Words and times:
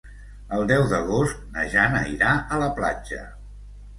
El 0.55 0.63
deu 0.71 0.85
d'agost 0.93 1.43
na 1.57 1.65
Jana 1.75 2.01
irà 2.13 2.31
a 2.57 2.61
la 2.65 2.73
platja. 2.79 3.21